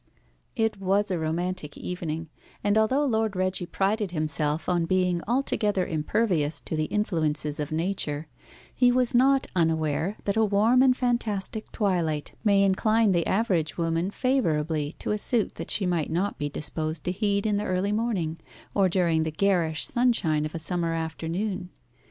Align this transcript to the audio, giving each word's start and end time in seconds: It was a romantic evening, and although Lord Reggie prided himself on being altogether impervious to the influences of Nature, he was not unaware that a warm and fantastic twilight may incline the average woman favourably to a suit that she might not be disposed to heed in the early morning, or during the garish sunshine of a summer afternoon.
It 0.55 0.79
was 0.79 1.11
a 1.11 1.19
romantic 1.19 1.77
evening, 1.77 2.29
and 2.63 2.75
although 2.75 3.05
Lord 3.05 3.35
Reggie 3.35 3.67
prided 3.67 4.09
himself 4.09 4.67
on 4.67 4.85
being 4.87 5.21
altogether 5.27 5.85
impervious 5.85 6.59
to 6.61 6.75
the 6.75 6.85
influences 6.85 7.59
of 7.59 7.71
Nature, 7.71 8.25
he 8.73 8.91
was 8.91 9.13
not 9.13 9.45
unaware 9.55 10.17
that 10.23 10.35
a 10.35 10.43
warm 10.43 10.81
and 10.81 10.97
fantastic 10.97 11.71
twilight 11.71 12.31
may 12.43 12.63
incline 12.63 13.11
the 13.11 13.27
average 13.27 13.77
woman 13.77 14.09
favourably 14.09 14.93
to 14.97 15.11
a 15.11 15.19
suit 15.19 15.53
that 15.53 15.69
she 15.69 15.85
might 15.85 16.09
not 16.09 16.39
be 16.39 16.49
disposed 16.49 17.03
to 17.03 17.11
heed 17.11 17.45
in 17.45 17.57
the 17.57 17.65
early 17.65 17.91
morning, 17.91 18.39
or 18.73 18.89
during 18.89 19.21
the 19.21 19.29
garish 19.29 19.85
sunshine 19.85 20.47
of 20.47 20.55
a 20.55 20.59
summer 20.59 20.93
afternoon. 20.93 21.69